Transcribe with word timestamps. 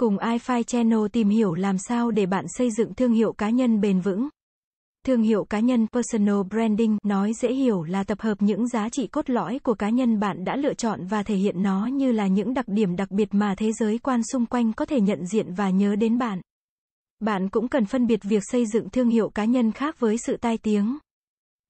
Cùng 0.00 0.16
iFi 0.16 0.62
Channel 0.62 0.98
tìm 1.12 1.28
hiểu 1.28 1.54
làm 1.54 1.78
sao 1.78 2.10
để 2.10 2.26
bạn 2.26 2.44
xây 2.48 2.70
dựng 2.70 2.94
thương 2.94 3.12
hiệu 3.12 3.32
cá 3.32 3.50
nhân 3.50 3.80
bền 3.80 4.00
vững. 4.00 4.28
Thương 5.06 5.22
hiệu 5.22 5.44
cá 5.44 5.60
nhân 5.60 5.86
personal 5.92 6.42
branding 6.50 6.98
nói 7.02 7.32
dễ 7.32 7.52
hiểu 7.52 7.82
là 7.82 8.04
tập 8.04 8.20
hợp 8.20 8.42
những 8.42 8.68
giá 8.68 8.88
trị 8.88 9.06
cốt 9.06 9.30
lõi 9.30 9.58
của 9.58 9.74
cá 9.74 9.90
nhân 9.90 10.20
bạn 10.20 10.44
đã 10.44 10.56
lựa 10.56 10.74
chọn 10.74 11.06
và 11.06 11.22
thể 11.22 11.34
hiện 11.34 11.62
nó 11.62 11.86
như 11.86 12.12
là 12.12 12.26
những 12.26 12.54
đặc 12.54 12.68
điểm 12.68 12.96
đặc 12.96 13.10
biệt 13.10 13.28
mà 13.34 13.54
thế 13.58 13.72
giới 13.72 13.98
quan 13.98 14.22
xung 14.32 14.46
quanh 14.46 14.72
có 14.72 14.84
thể 14.84 15.00
nhận 15.00 15.26
diện 15.26 15.54
và 15.54 15.70
nhớ 15.70 15.96
đến 15.96 16.18
bạn. 16.18 16.40
Bạn 17.20 17.48
cũng 17.48 17.68
cần 17.68 17.84
phân 17.84 18.06
biệt 18.06 18.20
việc 18.22 18.42
xây 18.50 18.66
dựng 18.66 18.90
thương 18.90 19.08
hiệu 19.08 19.30
cá 19.30 19.44
nhân 19.44 19.72
khác 19.72 20.00
với 20.00 20.16
sự 20.18 20.36
tai 20.36 20.58
tiếng. 20.58 20.98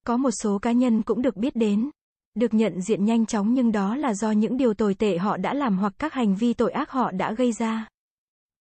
Có 0.05 0.17
một 0.17 0.31
số 0.31 0.59
cá 0.59 0.71
nhân 0.71 1.01
cũng 1.01 1.21
được 1.21 1.37
biết 1.37 1.55
đến, 1.55 1.89
được 2.35 2.53
nhận 2.53 2.81
diện 2.81 3.05
nhanh 3.05 3.25
chóng 3.25 3.53
nhưng 3.53 3.71
đó 3.71 3.95
là 3.95 4.13
do 4.13 4.31
những 4.31 4.57
điều 4.57 4.73
tồi 4.73 4.93
tệ 4.93 5.17
họ 5.17 5.37
đã 5.37 5.53
làm 5.53 5.77
hoặc 5.77 5.93
các 5.99 6.13
hành 6.13 6.35
vi 6.35 6.53
tội 6.53 6.71
ác 6.71 6.91
họ 6.91 7.11
đã 7.11 7.33
gây 7.33 7.51
ra. 7.51 7.87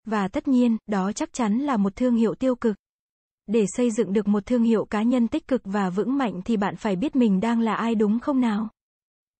Và 0.04 0.28
tất 0.28 0.48
nhiên, 0.48 0.76
đó 0.86 1.12
chắc 1.12 1.32
chắn 1.32 1.58
là 1.58 1.76
một 1.76 1.96
thương 1.96 2.14
hiệu 2.14 2.34
tiêu 2.34 2.54
cực. 2.54 2.76
Để 3.46 3.64
xây 3.76 3.90
dựng 3.90 4.12
được 4.12 4.28
một 4.28 4.46
thương 4.46 4.62
hiệu 4.62 4.84
cá 4.84 5.02
nhân 5.02 5.28
tích 5.28 5.48
cực 5.48 5.62
và 5.64 5.90
vững 5.90 6.18
mạnh 6.18 6.40
thì 6.44 6.56
bạn 6.56 6.76
phải 6.76 6.96
biết 6.96 7.16
mình 7.16 7.40
đang 7.40 7.60
là 7.60 7.74
ai 7.74 7.94
đúng 7.94 8.18
không 8.18 8.40
nào? 8.40 8.68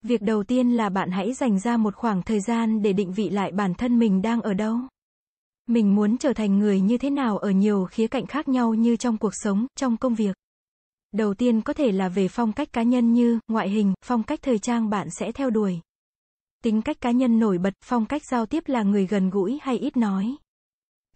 Việc 0.03 0.23
đầu 0.23 0.43
tiên 0.43 0.71
là 0.71 0.89
bạn 0.89 1.11
hãy 1.11 1.33
dành 1.33 1.61
ra 1.61 1.77
một 1.77 1.95
khoảng 1.95 2.23
thời 2.23 2.41
gian 2.41 2.83
để 2.83 2.93
định 2.93 3.13
vị 3.13 3.31
lại 3.31 3.53
bản 3.53 3.75
thân 3.75 3.99
mình 3.99 4.23
đang 4.23 4.41
ở 4.41 4.55
đâu. 4.55 4.79
Mình 5.67 5.95
muốn 5.95 6.19
trở 6.19 6.33
thành 6.33 6.59
người 6.59 6.81
như 6.81 6.99
thế 6.99 7.11
nào 7.11 7.39
ở 7.39 7.51
nhiều 7.51 7.85
khía 7.91 8.07
cạnh 8.07 8.27
khác 8.27 8.49
nhau 8.49 8.75
như 8.75 8.97
trong 8.97 9.19
cuộc 9.19 9.33
sống, 9.35 9.67
trong 9.77 9.97
công 9.97 10.15
việc. 10.15 10.37
Đầu 11.13 11.35
tiên 11.35 11.61
có 11.61 11.73
thể 11.73 11.93
là 11.93 12.09
về 12.09 12.29
phong 12.29 12.53
cách 12.53 12.73
cá 12.73 12.83
nhân 12.83 13.13
như 13.13 13.39
ngoại 13.49 13.71
hình, 13.71 13.95
phong 14.05 14.23
cách 14.23 14.39
thời 14.43 14.59
trang 14.59 14.91
bạn 14.91 15.09
sẽ 15.11 15.33
theo 15.33 15.51
đuổi. 15.51 15.81
Tính 16.65 16.83
cách 16.83 17.01
cá 17.01 17.11
nhân 17.11 17.39
nổi 17.39 17.59
bật, 17.59 17.75
phong 17.85 18.07
cách 18.07 18.23
giao 18.31 18.47
tiếp 18.47 18.63
là 18.67 18.83
người 18.83 19.07
gần 19.07 19.31
gũi 19.31 19.59
hay 19.63 19.79
ít 19.79 19.97
nói. 19.97 20.37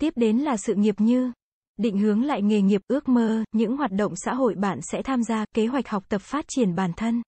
Tiếp 0.00 0.12
đến 0.16 0.38
là 0.38 0.56
sự 0.56 0.74
nghiệp 0.74 0.94
như 1.00 1.32
định 1.76 1.98
hướng 1.98 2.24
lại 2.24 2.42
nghề 2.42 2.62
nghiệp 2.62 2.80
ước 2.88 3.08
mơ, 3.08 3.44
những 3.52 3.76
hoạt 3.76 3.92
động 3.92 4.12
xã 4.16 4.34
hội 4.34 4.54
bạn 4.54 4.78
sẽ 4.82 5.02
tham 5.02 5.22
gia, 5.22 5.44
kế 5.54 5.66
hoạch 5.66 5.88
học 5.88 6.04
tập 6.08 6.22
phát 6.22 6.44
triển 6.48 6.74
bản 6.74 6.92
thân. 6.96 7.22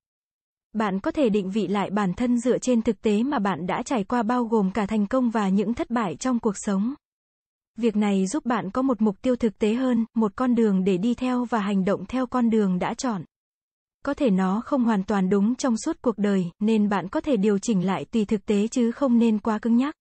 Bạn 0.73 1.01
có 1.01 1.11
thể 1.11 1.29
định 1.29 1.51
vị 1.51 1.67
lại 1.67 1.91
bản 1.91 2.13
thân 2.15 2.39
dựa 2.39 2.59
trên 2.59 2.83
thực 2.83 3.03
tế 3.03 3.23
mà 3.23 3.39
bạn 3.39 3.67
đã 3.67 3.83
trải 3.83 4.05
qua 4.05 4.23
bao 4.23 4.45
gồm 4.45 4.71
cả 4.71 4.87
thành 4.87 5.07
công 5.07 5.31
và 5.31 5.49
những 5.49 5.75
thất 5.75 5.91
bại 5.91 6.17
trong 6.17 6.39
cuộc 6.39 6.55
sống. 6.57 6.95
Việc 7.77 7.97
này 7.97 8.27
giúp 8.27 8.47
bạn 8.47 8.71
có 8.71 8.83
một 8.83 9.03
mục 9.03 9.23
tiêu 9.23 9.37
thực 9.37 9.59
tế 9.59 9.75
hơn, 9.75 10.05
một 10.15 10.33
con 10.37 10.55
đường 10.55 10.85
để 10.85 10.97
đi 10.97 11.15
theo 11.15 11.45
và 11.45 11.61
hành 11.61 11.85
động 11.85 12.07
theo 12.07 12.27
con 12.27 12.51
đường 12.51 12.79
đã 12.79 12.95
chọn. 12.95 13.25
Có 14.05 14.15
thể 14.15 14.31
nó 14.31 14.61
không 14.65 14.85
hoàn 14.85 15.05
toàn 15.05 15.29
đúng 15.29 15.55
trong 15.55 15.77
suốt 15.77 16.03
cuộc 16.03 16.19
đời, 16.19 16.51
nên 16.61 16.89
bạn 16.89 17.09
có 17.09 17.21
thể 17.21 17.37
điều 17.37 17.59
chỉnh 17.59 17.87
lại 17.87 18.05
tùy 18.05 18.25
thực 18.25 18.47
tế 18.47 18.69
chứ 18.69 18.93
không 18.93 19.19
nên 19.19 19.39
quá 19.39 19.59
cứng 19.59 19.77
nhắc. 19.77 19.95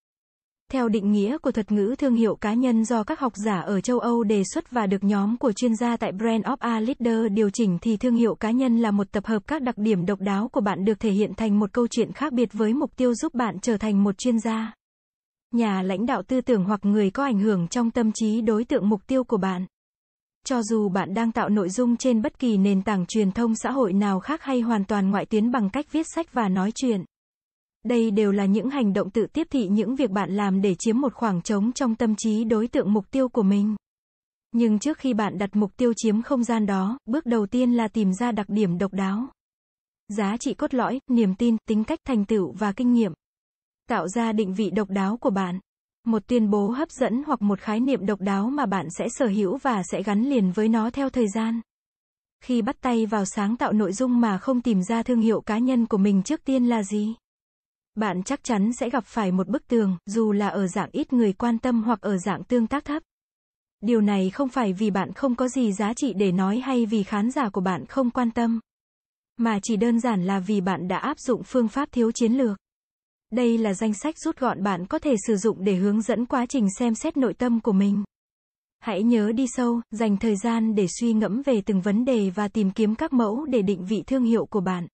Theo 0.71 0.89
định 0.89 1.11
nghĩa 1.11 1.37
của 1.37 1.51
thuật 1.51 1.71
ngữ 1.71 1.95
thương 1.97 2.15
hiệu 2.15 2.35
cá 2.35 2.53
nhân 2.53 2.85
do 2.85 3.03
các 3.03 3.19
học 3.19 3.33
giả 3.35 3.59
ở 3.59 3.81
châu 3.81 3.99
Âu 3.99 4.23
đề 4.23 4.43
xuất 4.53 4.71
và 4.71 4.87
được 4.87 5.03
nhóm 5.03 5.37
của 5.37 5.51
chuyên 5.51 5.75
gia 5.75 5.97
tại 5.97 6.11
Brand 6.11 6.45
of 6.45 6.57
a 6.59 6.79
Leader 6.79 7.31
điều 7.31 7.49
chỉnh 7.49 7.77
thì 7.81 7.97
thương 7.97 8.15
hiệu 8.15 8.35
cá 8.35 8.51
nhân 8.51 8.77
là 8.77 8.91
một 8.91 9.11
tập 9.11 9.25
hợp 9.25 9.47
các 9.47 9.61
đặc 9.61 9.77
điểm 9.77 10.05
độc 10.05 10.21
đáo 10.21 10.47
của 10.47 10.61
bạn 10.61 10.85
được 10.85 10.99
thể 10.99 11.11
hiện 11.11 11.33
thành 11.33 11.59
một 11.59 11.73
câu 11.73 11.87
chuyện 11.87 12.11
khác 12.11 12.33
biệt 12.33 12.49
với 12.53 12.73
mục 12.73 12.95
tiêu 12.95 13.13
giúp 13.13 13.33
bạn 13.33 13.59
trở 13.61 13.77
thành 13.77 14.03
một 14.03 14.17
chuyên 14.17 14.39
gia 14.39 14.73
nhà 15.51 15.81
lãnh 15.81 16.05
đạo 16.05 16.23
tư 16.23 16.41
tưởng 16.41 16.63
hoặc 16.63 16.85
người 16.85 17.09
có 17.09 17.23
ảnh 17.23 17.39
hưởng 17.39 17.67
trong 17.67 17.91
tâm 17.91 18.11
trí 18.11 18.41
đối 18.41 18.63
tượng 18.63 18.89
mục 18.89 19.01
tiêu 19.07 19.23
của 19.23 19.37
bạn. 19.37 19.65
Cho 20.45 20.61
dù 20.63 20.89
bạn 20.89 21.13
đang 21.13 21.31
tạo 21.31 21.49
nội 21.49 21.69
dung 21.69 21.97
trên 21.97 22.21
bất 22.21 22.39
kỳ 22.39 22.57
nền 22.57 22.81
tảng 22.81 23.05
truyền 23.05 23.31
thông 23.31 23.55
xã 23.55 23.71
hội 23.71 23.93
nào 23.93 24.19
khác 24.19 24.43
hay 24.43 24.61
hoàn 24.61 24.85
toàn 24.85 25.11
ngoại 25.11 25.25
tuyến 25.25 25.51
bằng 25.51 25.69
cách 25.69 25.91
viết 25.91 26.07
sách 26.15 26.33
và 26.33 26.49
nói 26.49 26.71
chuyện. 26.75 27.05
Đây 27.83 28.11
đều 28.11 28.31
là 28.31 28.45
những 28.45 28.69
hành 28.69 28.93
động 28.93 29.09
tự 29.09 29.25
tiếp 29.33 29.47
thị 29.51 29.67
những 29.67 29.95
việc 29.95 30.11
bạn 30.11 30.31
làm 30.31 30.61
để 30.61 30.75
chiếm 30.79 30.99
một 30.99 31.13
khoảng 31.13 31.41
trống 31.41 31.71
trong 31.71 31.95
tâm 31.95 32.15
trí 32.15 32.43
đối 32.43 32.67
tượng 32.67 32.93
mục 32.93 33.11
tiêu 33.11 33.29
của 33.29 33.43
mình. 33.43 33.75
Nhưng 34.51 34.79
trước 34.79 34.97
khi 34.97 35.13
bạn 35.13 35.37
đặt 35.37 35.49
mục 35.53 35.71
tiêu 35.77 35.93
chiếm 35.95 36.21
không 36.21 36.43
gian 36.43 36.65
đó, 36.65 36.97
bước 37.05 37.25
đầu 37.25 37.45
tiên 37.45 37.73
là 37.73 37.87
tìm 37.87 38.13
ra 38.13 38.31
đặc 38.31 38.49
điểm 38.49 38.77
độc 38.77 38.93
đáo. 38.93 39.27
Giá 40.07 40.37
trị 40.37 40.53
cốt 40.53 40.73
lõi, 40.73 40.99
niềm 41.07 41.35
tin, 41.35 41.57
tính 41.67 41.83
cách 41.83 41.99
thành 42.07 42.25
tựu 42.25 42.51
và 42.51 42.71
kinh 42.71 42.93
nghiệm 42.93 43.13
tạo 43.89 44.07
ra 44.07 44.31
định 44.31 44.53
vị 44.53 44.69
độc 44.69 44.89
đáo 44.89 45.17
của 45.17 45.29
bạn. 45.29 45.59
Một 46.05 46.27
tuyên 46.27 46.49
bố 46.49 46.67
hấp 46.67 46.91
dẫn 46.91 47.23
hoặc 47.27 47.41
một 47.41 47.59
khái 47.59 47.79
niệm 47.79 48.05
độc 48.05 48.21
đáo 48.21 48.49
mà 48.49 48.65
bạn 48.65 48.87
sẽ 48.97 49.07
sở 49.09 49.27
hữu 49.27 49.57
và 49.57 49.83
sẽ 49.91 50.03
gắn 50.03 50.23
liền 50.23 50.51
với 50.51 50.67
nó 50.67 50.89
theo 50.89 51.09
thời 51.09 51.27
gian. 51.35 51.61
Khi 52.43 52.61
bắt 52.61 52.75
tay 52.81 53.05
vào 53.05 53.25
sáng 53.25 53.57
tạo 53.57 53.73
nội 53.73 53.93
dung 53.93 54.19
mà 54.19 54.37
không 54.37 54.61
tìm 54.61 54.81
ra 54.83 55.03
thương 55.03 55.21
hiệu 55.21 55.41
cá 55.41 55.57
nhân 55.57 55.85
của 55.85 55.97
mình 55.97 56.23
trước 56.23 56.43
tiên 56.45 56.65
là 56.65 56.83
gì? 56.83 57.15
Bạn 57.95 58.23
chắc 58.23 58.43
chắn 58.43 58.71
sẽ 58.79 58.89
gặp 58.89 59.03
phải 59.05 59.31
một 59.31 59.47
bức 59.47 59.67
tường, 59.67 59.97
dù 60.05 60.31
là 60.31 60.47
ở 60.47 60.67
dạng 60.67 60.89
ít 60.91 61.13
người 61.13 61.33
quan 61.33 61.59
tâm 61.59 61.83
hoặc 61.83 62.01
ở 62.01 62.17
dạng 62.17 62.43
tương 62.43 62.67
tác 62.67 62.85
thấp. 62.85 63.03
Điều 63.81 64.01
này 64.01 64.29
không 64.29 64.49
phải 64.49 64.73
vì 64.73 64.91
bạn 64.91 65.13
không 65.13 65.35
có 65.35 65.47
gì 65.47 65.73
giá 65.73 65.93
trị 65.93 66.13
để 66.13 66.31
nói 66.31 66.59
hay 66.59 66.85
vì 66.85 67.03
khán 67.03 67.31
giả 67.31 67.49
của 67.49 67.61
bạn 67.61 67.85
không 67.85 68.09
quan 68.09 68.31
tâm, 68.31 68.59
mà 69.39 69.59
chỉ 69.63 69.75
đơn 69.75 69.99
giản 69.99 70.23
là 70.23 70.39
vì 70.39 70.61
bạn 70.61 70.87
đã 70.87 70.97
áp 70.97 71.19
dụng 71.19 71.43
phương 71.43 71.67
pháp 71.67 71.89
thiếu 71.91 72.11
chiến 72.11 72.33
lược. 72.33 72.57
Đây 73.31 73.57
là 73.57 73.73
danh 73.73 73.93
sách 73.93 74.15
rút 74.17 74.39
gọn 74.39 74.63
bạn 74.63 74.85
có 74.85 74.99
thể 74.99 75.15
sử 75.27 75.35
dụng 75.35 75.63
để 75.63 75.75
hướng 75.75 76.01
dẫn 76.01 76.25
quá 76.25 76.45
trình 76.45 76.67
xem 76.79 76.95
xét 76.95 77.17
nội 77.17 77.33
tâm 77.33 77.59
của 77.59 77.71
mình. 77.71 78.03
Hãy 78.79 79.03
nhớ 79.03 79.31
đi 79.31 79.45
sâu, 79.47 79.81
dành 79.91 80.17
thời 80.17 80.35
gian 80.35 80.75
để 80.75 80.87
suy 80.99 81.13
ngẫm 81.13 81.41
về 81.41 81.61
từng 81.65 81.81
vấn 81.81 82.05
đề 82.05 82.29
và 82.29 82.47
tìm 82.47 82.71
kiếm 82.71 82.95
các 82.95 83.13
mẫu 83.13 83.45
để 83.45 83.61
định 83.61 83.85
vị 83.85 84.03
thương 84.07 84.23
hiệu 84.23 84.45
của 84.45 84.61
bạn. 84.61 84.87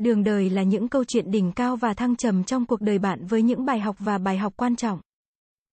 Đường 0.00 0.24
đời 0.24 0.50
là 0.50 0.62
những 0.62 0.88
câu 0.88 1.04
chuyện 1.04 1.30
đỉnh 1.30 1.52
cao 1.52 1.76
và 1.76 1.94
thăng 1.94 2.16
trầm 2.16 2.44
trong 2.44 2.66
cuộc 2.66 2.80
đời 2.80 2.98
bạn 2.98 3.26
với 3.26 3.42
những 3.42 3.64
bài 3.64 3.80
học 3.80 3.96
và 3.98 4.18
bài 4.18 4.38
học 4.38 4.52
quan 4.56 4.76
trọng. 4.76 5.00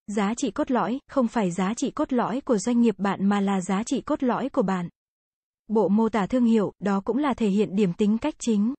Giá 0.08 0.34
trị 0.38 0.52
cốt 0.52 0.72
lõi, 0.72 1.00
không 1.08 1.28
phải 1.28 1.52
giá 1.52 1.74
trị 1.74 1.92
cốt 1.92 2.14
lõi 2.14 2.42
của 2.42 2.58
doanh 2.58 2.82
nghiệp 2.82 2.96
bạn 2.98 3.26
mà 3.26 3.40
là 3.40 3.62
giá 3.62 3.84
trị 3.84 4.02
cốt 4.02 4.24
lõi 4.24 4.50
của 4.50 4.62
bạn. 4.62 4.90
Bộ 5.68 5.88
mô 5.88 6.10
tả 6.10 6.28
thương 6.28 6.46
hiệu, 6.46 6.72
đó 6.80 7.02
cũng 7.06 7.18
là 7.18 7.34
thể 7.34 7.50
hiện 7.50 7.76
điểm 7.76 7.94
tính 7.94 8.18
cách 8.18 8.36
chính. 8.40 8.74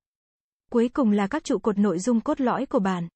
Cuối 0.70 0.88
cùng 0.88 1.10
là 1.10 1.26
các 1.26 1.44
trụ 1.44 1.58
cột 1.58 1.78
nội 1.78 1.98
dung 1.98 2.20
cốt 2.20 2.40
lõi 2.40 2.66
của 2.66 2.78
bạn. 2.78 3.08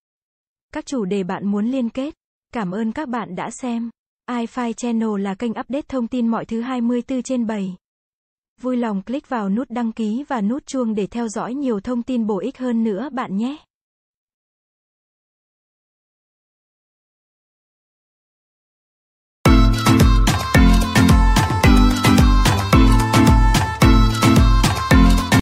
Các 0.72 0.86
chủ 0.86 1.04
đề 1.04 1.24
bạn 1.24 1.46
muốn 1.46 1.66
liên 1.66 1.88
kết. 1.88 2.14
Cảm 2.52 2.70
ơn 2.70 2.92
các 2.92 3.08
bạn 3.08 3.34
đã 3.34 3.50
xem. 3.50 3.90
iFi 4.30 4.72
Channel 4.72 5.20
là 5.20 5.34
kênh 5.34 5.50
update 5.50 5.86
thông 5.88 6.08
tin 6.08 6.28
mọi 6.28 6.44
thứ 6.44 6.60
24 6.60 7.22
trên 7.22 7.46
7. 7.46 7.76
Vui 8.62 8.76
lòng 8.76 9.02
click 9.02 9.28
vào 9.28 9.48
nút 9.48 9.70
đăng 9.70 9.92
ký 9.92 10.24
và 10.28 10.40
nút 10.40 10.66
chuông 10.66 10.94
để 10.94 11.06
theo 11.06 11.28
dõi 11.28 11.54
nhiều 11.54 11.80
thông 11.80 12.02
tin 12.02 12.26
bổ 12.26 12.38
ích 12.38 12.58
hơn 12.58 12.84
nữa 12.84 13.08
bạn 13.12 13.36
nhé. 13.36 13.56